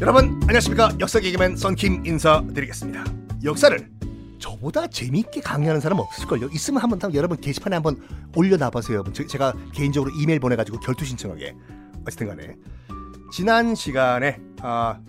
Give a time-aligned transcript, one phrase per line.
[0.00, 0.96] 여러분 안녕하십니까?
[1.00, 3.04] 역사 개그맨 썬킴 인사드리겠습니다.
[3.44, 3.90] 역사를
[4.38, 6.50] 저보다 재미있게 강의하는 사람 없을걸요?
[6.52, 8.00] 있으면 한번 다 여러분 게시판에 한번
[8.36, 9.04] 올려놔보세요.
[9.28, 11.54] 제가 개인적으로 이메일 보내가지고 결투 신청하게.
[12.02, 12.54] 어쨌든 간에.
[13.32, 15.00] 지난 시간에 아,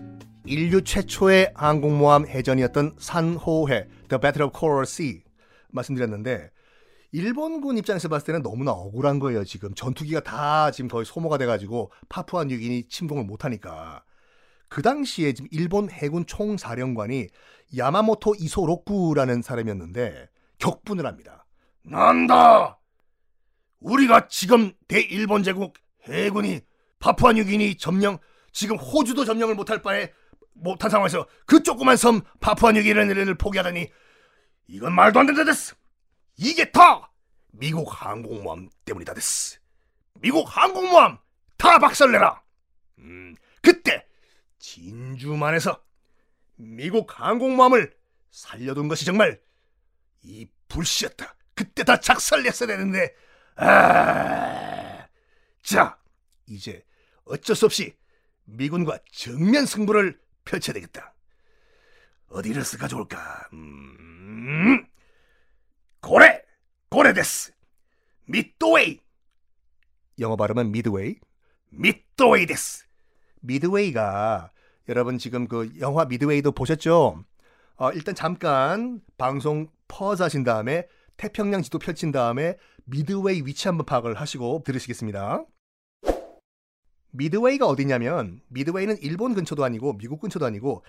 [0.46, 5.22] 인류 최초의 항공모함 해전이었던 산호해 The Battle of Coral Sea
[5.72, 6.50] 말씀드렸는데
[7.18, 12.44] 일본군 입장에서 봤을 때는 너무나 억울한 거예요 지금 전투기가 다 지금 거의 소모가 돼가지고 파푸아
[12.44, 14.04] 뉴기니 침공을 못하니까
[14.70, 17.28] 그 당시에 지금 일본 해군 총사령관이
[17.76, 21.46] 야마모토 이소로쿠라는 사람이었는데 격분을 합니다.
[21.82, 22.78] 난다.
[23.80, 26.60] 우리가 지금 대일본 제국 해군이
[27.00, 28.20] 파푸아 뉴기니 점령
[28.52, 30.12] 지금 호주도 점령을 못할 바에
[30.54, 33.88] 못한 상황에서 그 조그만 섬 파푸아 뉴기니를 포기하다니
[34.68, 35.76] 이건 말도 안 된다 됐어.
[36.38, 37.12] 이게 다
[37.52, 39.58] 미국 항공모함 때문이다 됐어.
[40.16, 41.18] 미국 항공모함
[41.58, 42.42] 다 박살내라.
[43.00, 44.06] 음, 그때
[44.60, 45.84] 진주만에서
[46.56, 47.96] 미국 항공모함을
[48.32, 49.40] 살려둔 것이 정말
[50.24, 51.36] 이 불씨였다.
[51.56, 53.16] 그때 다 작살냈어야 되는데,
[53.56, 55.08] 아,
[55.64, 55.98] 자,
[56.46, 56.84] 이제
[57.24, 57.96] 어쩔 수 없이
[58.46, 61.14] 미군과 정면 승부를 펼쳐야 되겠다.
[62.30, 63.48] 어디를 쓰가 좋을까?
[63.54, 64.86] 음,
[66.08, 66.42] これ,
[66.90, 67.52] これです,
[68.28, 69.02] 미드웨이.
[70.20, 71.18] 영어 발음은 미드웨이.
[71.70, 72.86] 미드웨이 です.
[73.42, 74.52] 미드웨이가
[74.88, 77.26] 여러분 지금 그 영화 미드웨이도 보셨죠?
[77.76, 84.14] 어, 일단 잠깐 방송 pause 하신 다음에 태평양 지도 펼친 다음에 미드웨이 위치 한번 파악을
[84.14, 85.44] 하시고 들으시겠습니다.
[87.12, 90.86] 미드웨이가 어디냐면 미드웨이는 일본 근처도 아니고 미국 근처도 아니고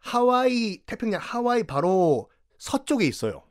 [0.00, 2.28] 하와이 태평양 하와이 바로
[2.58, 3.46] 서쪽에 있어요.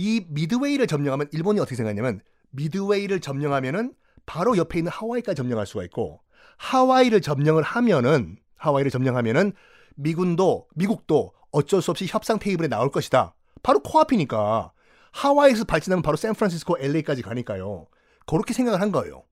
[0.00, 3.92] 이 미드웨이를 점령하면 일본이 어떻게 생각하냐면 미드웨이를 점령하면은
[4.24, 6.22] 바로 옆에 있는 하와이까지 점령할 수가 있고
[6.56, 9.52] 하와이를 점령을 하면은 하와이를 점령하면은
[9.96, 13.34] 미군도 미국도 어쩔 수 없이 협상 테이블에 나올 것이다.
[13.62, 14.72] 바로 코앞이니까
[15.12, 17.86] 하와이에서 발진하면 바로 샌프란시스코, LA까지 가니까요.
[18.26, 19.24] 그렇게 생각을 한 거예요.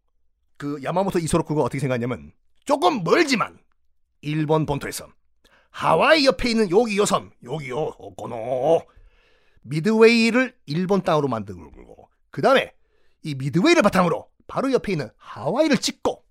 [0.58, 2.32] 그 야마모토 이소로쿠가 어떻게 생각하냐면
[2.66, 3.58] 조금 멀지만
[4.20, 5.06] 일본 본토에서
[5.70, 8.82] 하와이 옆에 있는 여기 요 섬, 여기 요 この
[9.68, 12.74] 미드웨이를 일본 땅으로 만들고 그 다음에
[13.22, 16.24] 이 미드웨이를 바탕으로 바로 옆에 있는 하와이를 찍고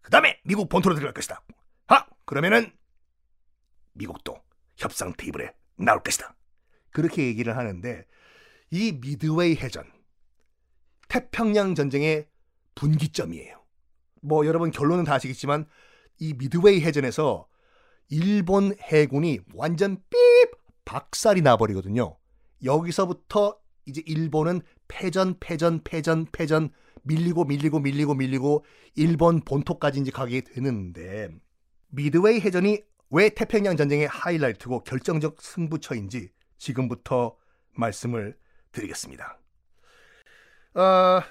[0.00, 1.42] 그 다음에 미국 본토로 들어갈 것이다.
[1.86, 2.06] 하!
[2.24, 2.72] 그러면은
[3.92, 4.36] 미국도
[4.76, 6.34] 협상 테이블에 나올 것이다.
[6.90, 8.06] 그렇게 얘기를 하는데
[8.70, 9.84] 이 미드웨이 해전
[11.08, 12.26] 태평양 전쟁의
[12.74, 13.62] 분기점이에요.
[14.22, 15.66] 뭐 여러분 결론은 다 아시겠지만
[16.18, 17.46] 이 미드웨이 해전에서
[18.08, 20.16] 일본 해군이 완전 삐
[20.84, 22.16] 박살이 나버리거든요.
[22.64, 26.70] 여기서부터 이제 일본은 패전, 패전, 패전, 패전
[27.02, 28.64] 밀리고 밀리고 밀리고 밀리고
[28.94, 31.28] 일본 본토까지 이제 가게 되는데
[31.88, 37.36] 미드웨이 해전이 왜 태평양 전쟁의 하이라이트고 결정적 승부처인지 지금부터
[37.74, 38.38] 말씀을
[38.70, 39.38] 드리겠습니다.
[40.74, 41.22] 어,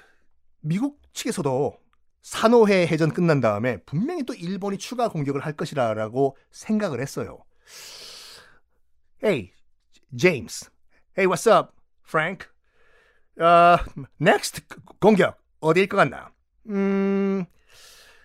[0.60, 1.76] 미국 측에서도
[2.22, 7.44] 산호해 해전 끝난 다음에 분명히 또 일본이 추가 공격을 할 것이라고 생각을 했어요.
[9.24, 9.52] Hey,
[10.16, 10.70] James.
[11.14, 11.72] Hey, what's up,
[12.08, 12.46] Frank?
[13.38, 13.76] 어,
[14.18, 14.62] next
[14.98, 16.30] 공격 어디일 것 같나?
[16.70, 17.44] 음,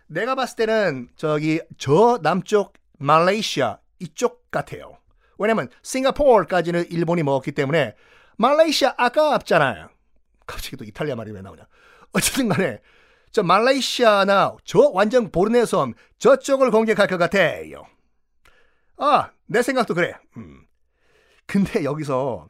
[0.07, 4.97] 내가 봤을 때는 저기 저 남쪽 말레이시아 이쪽 같아요.
[5.37, 7.93] 왜냐면 싱가포르까지는 일본이 먹었기 때문에
[8.37, 9.89] 말레이시아 아깝잖아요.
[10.45, 11.67] 갑자기 또 이탈리아 말이 왜 나오냐?
[12.13, 12.79] 어쨌든 간에
[13.31, 17.85] 저 말레이시아나 저 완전 보르네오 섬 저쪽을 공격할 것 같아요.
[18.95, 20.13] 아, 내 생각도 그래.
[20.37, 20.65] 음.
[21.45, 22.47] 근데 여기서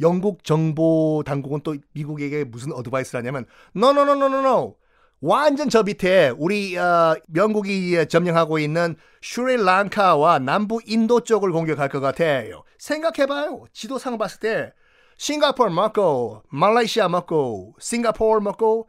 [0.00, 4.76] 영국 정보 당국은 또 미국에게 무슨 advice를 하냐면 노노노노노노
[5.20, 12.62] 완전 저 밑에 우리 어, 영국이 점령하고 있는 슈리랑카와 남부 인도 쪽을 공격할 것 같아요.
[12.78, 13.64] 생각해봐요.
[13.72, 14.72] 지도상 봤을 때
[15.16, 18.88] 싱가포르 먹고 말레이시아 먹고 싱가포르 먹고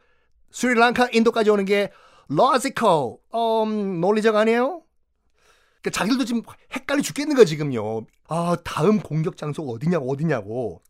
[0.52, 1.90] 스리랑카 인도까지 오는 게
[2.30, 4.82] logical 음, 논리적 아니에요?
[5.82, 6.42] 그러니까 자기들도 지금
[6.72, 8.06] 헷갈려 죽겠는 거 지금요.
[8.28, 10.82] 아 다음 공격 장소가 어디냐고 어디냐고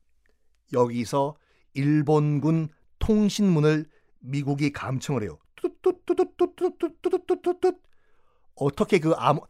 [0.72, 1.36] 여기서
[1.74, 3.86] 일본군 통신문을
[4.20, 5.38] 미국이 감청을 해요.
[5.56, 7.78] 뚜뚜뚜뚜뚜뚜뚜뚜뚜뚜
[8.56, 9.46] 어떻게 그 암호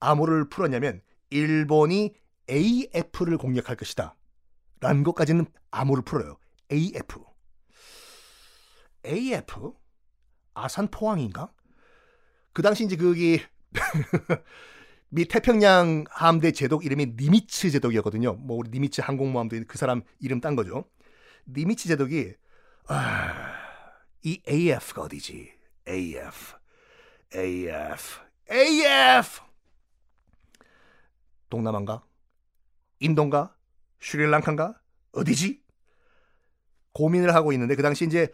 [0.00, 2.14] 암호를 풀었냐면 일본이
[2.50, 4.16] AF를 공략할 것이다.
[4.80, 6.36] 라는 것까지는 암호를 풀어요.
[6.70, 7.24] AF.
[9.06, 9.74] AF?
[10.52, 11.50] 아산 포항인가?
[12.52, 13.40] 그 당시 이제 거기
[15.14, 18.32] 미 태평양 함대 제독 이름이 니미츠 제독이었거든요.
[18.32, 20.86] 뭐 우리 니미츠 항공모함도 그 사람 이름 딴 거죠.
[21.46, 22.34] 니미츠 제독이
[22.88, 23.54] 아,
[24.24, 25.52] 이 AF가 어디지?
[25.86, 26.56] AF,
[27.32, 28.20] AF,
[28.50, 29.40] AF.
[31.48, 32.02] 동남아인가?
[32.98, 33.54] 인도인가?
[34.00, 34.74] 슈릴랑카인가?
[35.12, 35.62] 어디지?
[36.92, 38.32] 고민을 하고 있는데 그 당시 이제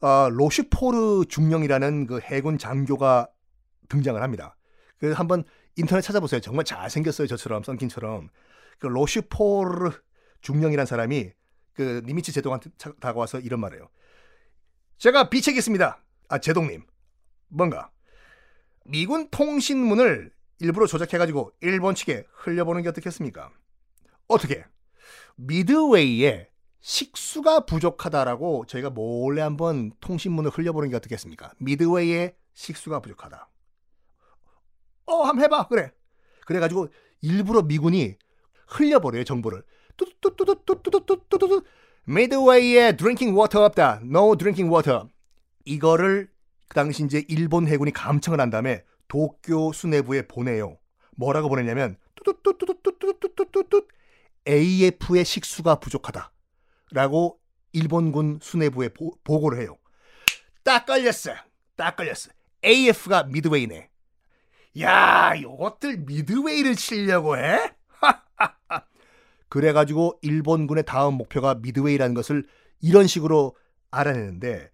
[0.00, 3.28] 어, 로슈포르 중령이라는 그 해군 장교가
[3.90, 4.56] 등장을 합니다.
[4.98, 5.44] 그 한번
[5.76, 6.40] 인터넷 찾아보세요.
[6.40, 7.26] 정말 잘생겼어요.
[7.26, 8.28] 저처럼 썬킨처럼.
[8.78, 9.90] 그 로슈포르
[10.40, 11.32] 중령이라는 사람이
[11.72, 13.88] 그 니미츠 제동한테 다가와서 이런 말을 해요.
[14.98, 16.02] 제가 비책했습니다.
[16.28, 16.84] 아, 제동님.
[17.48, 17.90] 뭔가
[18.84, 23.50] 미군 통신문을 일부러 조작해가지고 일본 측에 흘려보는 게 어떻겠습니까?
[24.28, 24.64] 어떻게?
[25.36, 26.48] 미드웨이에
[26.80, 31.52] 식수가 부족하다라고 저희가 몰래 한번 통신문을 흘려보는 게 어떻겠습니까?
[31.58, 33.48] 미드웨이에 식수가 부족하다.
[35.06, 35.68] 어, 한번 해봐.
[35.68, 35.90] 그래.
[36.46, 36.88] 그래가지고
[37.20, 38.16] 일부러 미군이
[38.68, 39.62] 흘려버려요 정보를.
[39.96, 41.62] 뚜뚜뚜뚜뚜뚜뚜뚜뚜
[42.06, 44.00] 미드웨이에 drinking water 없다.
[44.02, 45.08] No drinking water.
[45.64, 46.30] 이거를
[46.68, 50.78] 그 당시 이제 일본 해군이 감청을 한 다음에 도쿄 수뇌부에 보내요.
[51.16, 53.86] 뭐라고 보냈냐면 뚜뚜뚜뚜뚜뚜뚜뚜뚜
[54.46, 56.32] AF의 식수가 부족하다.
[56.90, 57.40] 라고
[57.72, 59.78] 일본군 수뇌부에 보, 고를 해요.
[60.62, 61.34] 딱 걸렸어.
[61.76, 62.30] 딱 걸렸어.
[62.64, 63.90] AF가 미드웨이네.
[64.80, 67.72] 야, 이것들 미드웨이를 치려고 해?
[69.48, 72.44] 그래가지고 일본군의 다음 목표가 미드웨이라는 것을
[72.80, 73.56] 이런 식으로
[73.90, 74.70] 알아내는데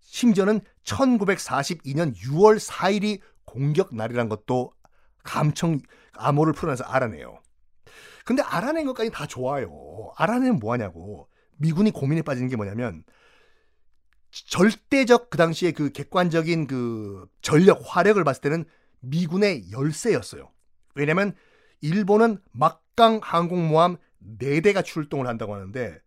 [0.00, 4.72] 심지어는 1942년 6월 4일이 공격 날이란 것도
[5.24, 5.80] 감청
[6.12, 7.40] 암호를 풀어내서 알아내요.
[8.24, 10.12] 근데 알아낸 것까지 다 좋아요.
[10.16, 11.28] 알아내면 뭐하냐고.
[11.56, 13.04] 미군이 고민에 빠지는 게 뭐냐면
[14.30, 18.64] 절대적 그 당시에 그 객관적인 그 전력 화력을 봤을 때는
[19.04, 20.50] 미군의 열세였어요.
[20.94, 21.34] 왜냐면
[21.80, 23.96] 일본은 막강 항공모함
[24.38, 25.98] 4대가 출동을 한다고 하는데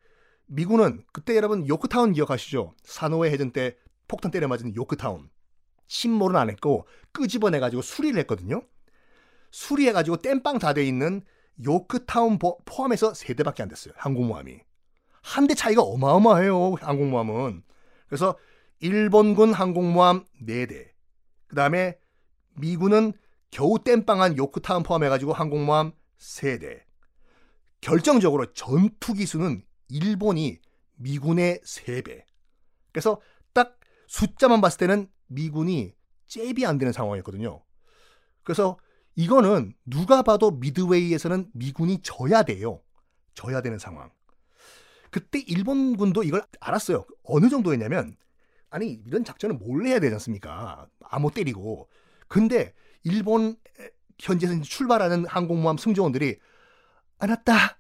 [0.48, 2.74] 미군은 그때 여러분 요크타운 기억하시죠?
[2.84, 3.76] 산호의 해전 때
[4.08, 5.30] 폭탄 때려 맞은 요크타운.
[5.88, 8.62] 침몰은 안 했고 끄집어내 가지고 수리를 했거든요.
[9.52, 11.22] 수리해 가지고 땜빵 다 돼 있는
[11.64, 13.94] 요크타운 포함해서 3대밖에 안 됐어요.
[13.98, 14.60] 항공모함이.
[15.22, 16.76] 한 대 차이가 어마어마해요.
[16.76, 17.64] 항공모함은.
[18.08, 18.38] 그래서
[18.80, 20.90] 일본군 항공모함 4대.
[21.48, 21.98] 그 다음에
[22.58, 23.14] 미군은
[23.52, 26.82] 겨우 땜빵한 요크타운 포함해가지고 항공모함 3대.
[27.82, 30.60] 결정적으로 전투 기 수는 일본이
[30.96, 32.24] 미군의 3배.
[32.92, 33.22] 그래서
[33.54, 35.94] 딱 숫자만 봤을 때는 미군이
[36.26, 37.64] 잽이 안 되는 상황이었거든요.
[38.44, 38.78] 그래서
[39.16, 42.82] 이거는 누가 봐도 미드웨이에서는 미군이 져야 돼요.
[43.34, 44.12] 져야 되는 상황.
[45.12, 47.06] 그때 일본군도 이걸 알았어요.
[47.24, 48.18] 어느 정도였냐면
[48.70, 50.88] 아니 이런 작전은 몰래 해야 되지 않습니까?
[51.00, 51.90] 암호 때리고
[52.28, 53.56] 근데 일본
[54.20, 56.38] 현지에서 출발하는 항공모함 승조원들이
[57.20, 57.78] 안았다.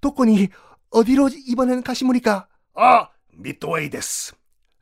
[0.00, 0.48] 도권이
[0.90, 2.48] 어디로 이번에는 가시무니까?
[2.74, 4.34] 아, 미드웨이 데스.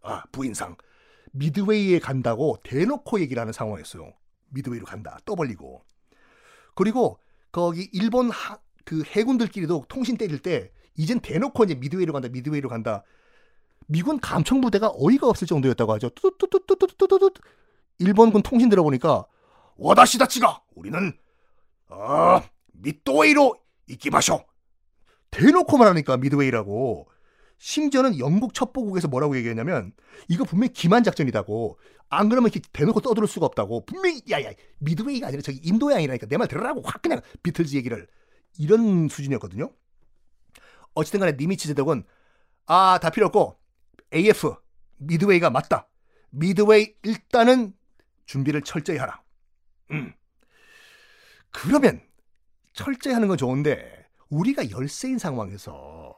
[0.02, 0.76] 아, 부인상.
[1.32, 4.12] 미드웨이에 간다고 대놓고 얘기를 하는 상황이었어요.
[4.50, 5.18] 미드웨이로 간다.
[5.24, 5.82] 떠벌리고.
[6.74, 7.18] 그리고
[7.50, 12.28] 거기 일본 하, 그 해군들끼리도 통신 때릴 때 이젠 대놓고 이제 미드웨이로 간다.
[12.28, 13.02] 미드웨이로 간다.
[13.86, 16.10] 미군 감청 부대가 어이가 없을 정도였다고 하죠.
[16.10, 17.40] 뚜뚜뚜뚜뚜뚜뚜뚜
[17.98, 19.24] 일본군 통신 들어보니까
[19.76, 21.12] わたしたちが 우리는
[21.88, 22.42] 아
[22.72, 23.56] 미드웨이로
[23.88, 24.44] 行きましょう.
[25.30, 27.08] 대놓고 말하니까 미드웨이라고.
[27.58, 29.92] 심지어는 영국 첩보국에서 뭐라고 얘기했냐면
[30.28, 31.78] 이거 분명히 기만 작전이다고.
[32.10, 33.84] 안 그러면 이렇게 대놓고 떠들 수가 없다고.
[33.86, 36.26] 분명히 야야 미드웨이가 아니라 저기 인도양이라니까.
[36.26, 38.06] 내 말 들으라고 확 그냥 비틀즈 얘기를.
[38.58, 39.70] 이런 수준이었거든요.
[40.94, 42.04] 어쨌든 간에 니미치 제독은
[42.66, 43.58] 아 다 필요 없고
[44.14, 44.54] AF
[44.98, 45.88] 미드웨이가 맞다.
[46.30, 47.74] 미드웨이 일단은
[48.26, 49.22] 준비를 철저히 하라.
[49.90, 50.12] 음.
[51.50, 52.00] 그러면
[52.72, 56.16] 철저히 하는 건 좋은데 우리가 열세인 상황에서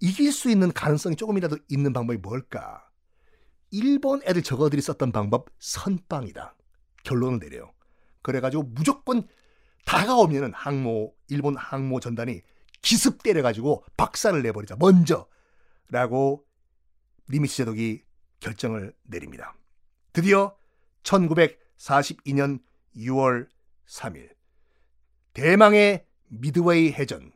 [0.00, 2.88] 이길 수 있는 가능성이 조금이라도 있는 방법이 뭘까?
[3.70, 6.54] 일본 애들 저거들이 썼던 방법 선빵이다.
[7.04, 7.72] 결론을 내려요.
[8.22, 9.26] 그래가지고 무조건
[9.84, 12.42] 다가오면은 항모 일본 항모 전단이
[12.82, 16.44] 기습 때려가지고 박살을 내버리자 먼저라고
[17.28, 18.02] 리미치 제독이
[18.40, 19.54] 결정을 내립니다.
[20.12, 20.56] 드디어
[21.02, 22.60] 1942년
[22.96, 23.48] 6월
[23.86, 24.30] 3일.
[25.34, 27.30] 대망의 미드웨이 해전이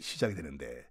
[0.00, 0.88] 시작이 되는데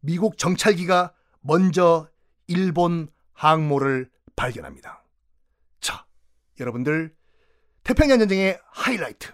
[0.00, 2.10] 미국 정찰기가 먼저
[2.46, 5.04] 일본 항모를 발견합니다.
[5.80, 6.06] 자,
[6.60, 7.14] 여러분들
[7.82, 9.32] 태평양 전쟁의 하이라이트.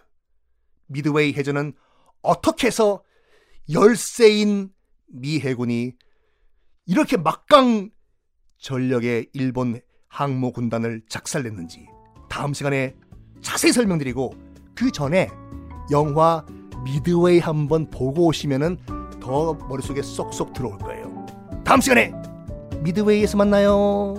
[0.86, 1.72] 미드웨이 해전은
[2.22, 3.04] 어떻게 해서
[3.72, 4.72] 열세인
[5.06, 5.96] 미 해군이
[6.86, 7.90] 이렇게 막강
[8.58, 9.80] 전력의 일본
[10.10, 11.88] 항모 군단을 작살냈는지
[12.28, 12.94] 다음 시간에
[13.40, 14.34] 자세히 설명드리고
[14.74, 15.30] 그 전에
[15.90, 16.44] 영화
[16.84, 18.76] 미드웨이 한번 보고 오시면은
[19.20, 21.26] 더 머릿속에 쏙쏙 들어올 거예요.
[21.64, 22.12] 다음 시간에
[22.82, 24.14] 미드웨이에서 만나요.